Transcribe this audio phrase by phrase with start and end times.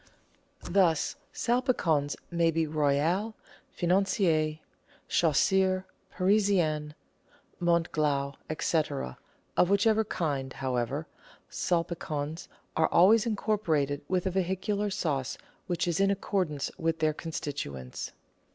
[0.67, 3.35] Thus Salpicons may be Royal,
[3.69, 4.57] Financier,
[5.07, 6.95] Chasseur, Parisien,
[7.61, 8.81] Montglas, &c.;
[9.55, 11.05] of whichever kind, however,
[11.51, 15.37] Salpicons are always incorporated with a vehicular sauce
[15.67, 18.11] which is in accord ance with their constituents.